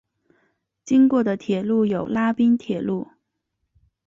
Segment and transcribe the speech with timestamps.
[0.83, 3.07] 经过的铁路有拉滨铁路。